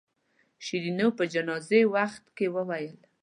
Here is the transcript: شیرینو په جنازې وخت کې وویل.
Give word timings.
شیرینو 0.65 1.07
په 1.17 1.23
جنازې 1.33 1.81
وخت 1.95 2.23
کې 2.37 2.47
وویل. 2.55 2.95